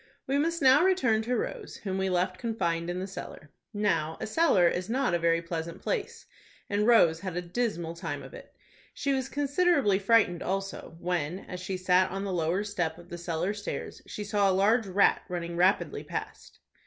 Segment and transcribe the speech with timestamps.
[0.25, 3.51] We must now return to Rose, whom we left confined in the cellar.
[3.71, 6.25] Now, a cellar is not a very pleasant place,
[6.71, 8.51] and Rose had a dismal time of it.
[8.95, 13.17] She was considerably frightened also, when, as she sat on the lower step of the
[13.19, 16.57] cellar stairs she saw a large rat running rapidly past.